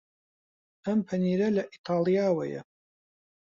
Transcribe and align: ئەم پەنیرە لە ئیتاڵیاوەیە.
ئەم 0.85 0.99
پەنیرە 1.07 1.47
لە 1.57 1.63
ئیتاڵیاوەیە. 1.71 2.61